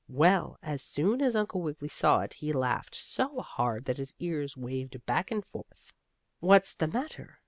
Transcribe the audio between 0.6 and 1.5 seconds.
as soon as